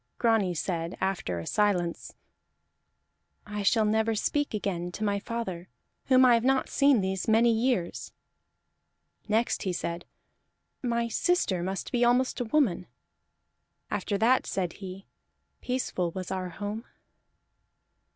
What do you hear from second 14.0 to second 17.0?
that said he: "Peaceful was our home."